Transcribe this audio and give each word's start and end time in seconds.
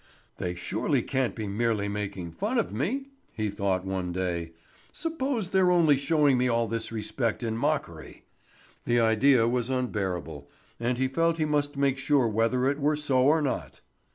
"They 0.39 0.55
surely 0.55 1.03
can't 1.03 1.35
be 1.35 1.47
merely 1.47 1.87
making 1.87 2.31
fun 2.31 2.57
of 2.57 2.73
me?" 2.73 3.09
he 3.33 3.51
thought 3.51 3.85
one 3.85 4.11
day. 4.11 4.53
"Suppose 4.91 5.49
they're 5.49 5.69
only 5.69 5.95
showing 5.95 6.39
me 6.39 6.47
all 6.47 6.67
this 6.67 6.91
respect 6.91 7.43
in 7.43 7.55
mockery!" 7.55 8.23
The 8.85 8.99
idea 8.99 9.47
was 9.47 9.69
unbearable, 9.69 10.49
and 10.79 10.97
he 10.97 11.07
felt 11.07 11.37
he 11.37 11.45
must 11.45 11.77
make 11.77 11.99
sure 11.99 12.27
whether 12.27 12.67
it 12.67 12.79
were 12.79 12.95
so 12.95 13.21
or 13.25 13.43
not. 13.43 13.81